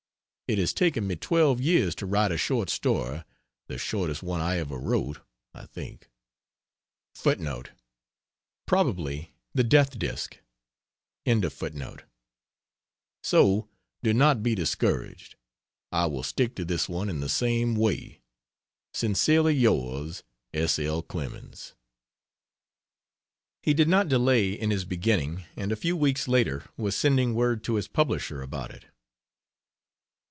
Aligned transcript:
It 0.49 0.57
has 0.57 0.73
taken 0.73 1.07
me 1.07 1.15
twelve 1.15 1.61
years 1.61 1.95
to 1.95 2.05
write 2.05 2.33
a 2.33 2.37
short 2.37 2.69
story 2.69 3.23
the 3.67 3.77
shortest 3.77 4.21
one 4.21 4.41
I 4.41 4.57
ever 4.57 4.75
wrote, 4.77 5.21
I 5.53 5.65
think. 5.65 6.09
[Probably 8.65 9.31
"The 9.53 9.63
Death 9.63 9.97
Disk."] 9.97 10.37
So 13.23 13.69
do 14.03 14.13
not 14.13 14.43
be 14.43 14.53
discouraged; 14.53 15.35
I 15.89 16.05
will 16.07 16.21
stick 16.21 16.53
to 16.55 16.65
this 16.65 16.89
one 16.89 17.07
in 17.07 17.21
the 17.21 17.29
same 17.29 17.75
way. 17.75 18.19
Sincerely 18.93 19.55
yours, 19.55 20.23
S. 20.53 20.77
L. 20.79 21.01
CLEMENS. 21.01 21.75
He 23.63 23.73
did 23.73 23.87
not 23.87 24.09
delay 24.09 24.51
in 24.51 24.69
his 24.69 24.83
beginning, 24.83 25.45
and 25.55 25.71
a 25.71 25.77
few 25.77 25.95
weeks 25.95 26.27
later 26.27 26.65
was 26.75 26.93
sending 26.93 27.35
word 27.35 27.63
to 27.63 27.75
his 27.75 27.87
publisher 27.87 28.41
about 28.41 28.71
it. 28.71 28.83